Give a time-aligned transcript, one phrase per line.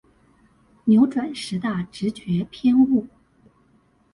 [0.85, 3.05] 扭轉十大直覺偏誤